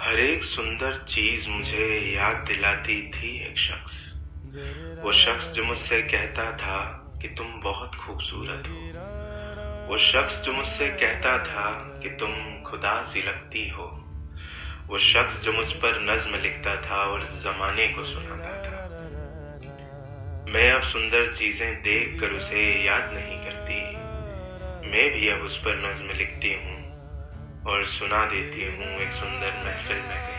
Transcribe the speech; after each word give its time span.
हर 0.00 0.20
एक 0.20 0.44
सुंदर 0.44 0.96
चीज़ 1.08 1.48
मुझे 1.48 2.14
याद 2.16 2.36
दिलाती 2.36 3.10
थी 3.10 3.46
एक 3.46 3.58
शख्स। 3.58 3.96
वो 5.04 5.12
शख्स 5.12 5.50
जो 5.52 5.64
मुझसे 5.64 6.02
कहता 6.02 6.44
था 6.56 6.78
कि 7.22 7.28
तुम 7.28 7.46
बहुत 7.60 7.94
खूबसूरत 7.94 8.68
हो। 8.68 9.88
वो 9.88 9.98
शख्स 9.98 10.42
जो 10.42 10.52
मुझसे 10.52 10.88
कहता 10.88 11.38
था 11.38 11.70
कि 12.02 12.08
तुम 12.08 12.62
खुदा 12.62 13.02
सी 13.02 13.22
लगती 13.22 13.68
हो। 13.68 13.86
वो 14.88 14.98
शख्स 14.98 15.42
जो 15.42 15.52
मुझ 15.52 15.72
पर 15.72 16.00
नज्म 16.00 16.42
लिखता 16.42 16.76
था 16.76 17.04
और 17.04 17.22
जमाने 17.22 17.88
को 17.88 18.04
सुनाता 18.04 18.56
था। 18.62 18.78
मैं 20.52 20.72
अब 20.72 20.82
सुंदर 20.82 21.34
चीज़ें 21.34 21.74
देख 21.82 22.20
कर 22.20 22.26
उसे 22.26 22.86
याद 22.86 23.10
नहीं 23.14 23.38
करती। 23.38 23.80
मैं 24.90 25.12
भी 25.12 25.28
अब 25.28 25.40
उस 25.40 25.56
पर 25.56 25.76
नज्म 25.76 26.18
लिखती 26.18 26.54
हूँ। 26.54 26.78
और 27.68 27.84
सुना 27.86 28.24
देती 28.26 28.64
हूँ 28.64 28.86
एक 28.98 29.12
सुंदर 29.12 29.62
महफिल 29.64 29.96
में 29.96 30.16
कहीं। 30.16 30.37